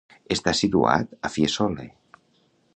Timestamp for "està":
0.35-0.53